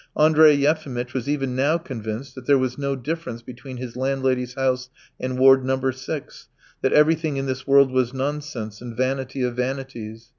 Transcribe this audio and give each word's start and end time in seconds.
Andrey 0.17 0.53
Yefimitch 0.55 1.13
was 1.13 1.29
even 1.29 1.55
now 1.55 1.77
convinced 1.77 2.33
that 2.33 2.47
there 2.47 2.57
was 2.57 2.75
no 2.75 2.95
difference 2.95 3.43
between 3.43 3.77
his 3.77 3.95
landlady's 3.95 4.55
house 4.55 4.89
and 5.19 5.37
Ward 5.37 5.63
No. 5.63 5.91
6, 5.91 6.47
that 6.81 6.91
everything 6.91 7.37
in 7.37 7.45
this 7.45 7.67
world 7.67 7.91
was 7.91 8.11
nonsense 8.11 8.81
and 8.81 8.97
vanity 8.97 9.43
of 9.43 9.55
vanities. 9.55 10.29